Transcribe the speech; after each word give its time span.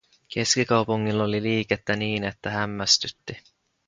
Keskikaupungilla 0.33 1.23
oli 1.23 1.41
liikettä 1.41 1.95
niin, 1.95 2.23
että 2.23 2.49
hämmästytti. 2.49 3.37